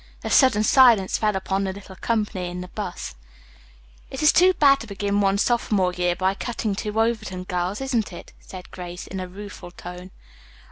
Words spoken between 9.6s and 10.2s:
tone.